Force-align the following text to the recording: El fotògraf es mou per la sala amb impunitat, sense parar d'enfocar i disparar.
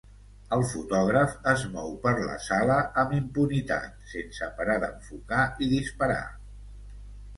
El 0.55 0.61
fotògraf 0.69 1.35
es 1.51 1.65
mou 1.75 1.91
per 2.07 2.13
la 2.23 2.39
sala 2.47 2.79
amb 3.03 3.13
impunitat, 3.19 3.93
sense 4.15 4.49
parar 4.57 4.79
d'enfocar 4.85 5.45
i 5.67 5.73
disparar. 5.79 6.23